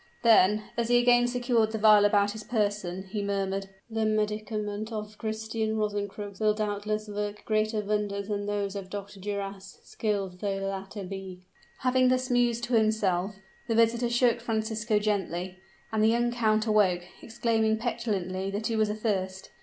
[0.23, 5.15] Then, as he again secured the vial about his person, he murmured, "The medicament of
[5.19, 9.19] Christian Rosencrux will doubtless work greater wonders than those of Dr.
[9.19, 11.41] Duras, skilled though the latter be!"
[11.81, 13.35] Having thus mused to himself,
[13.67, 15.57] the visitor shook Francisco gently;
[15.91, 19.51] and the young count awoke, exclaiming petulantly that he was athirst.